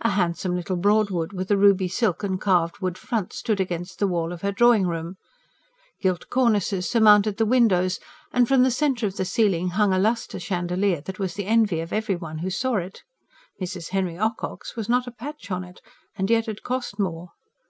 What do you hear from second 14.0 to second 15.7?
Ocock's was not a patch on